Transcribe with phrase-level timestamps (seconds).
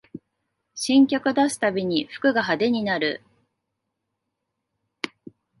[0.73, 3.21] 新曲出すたびに服が派手になる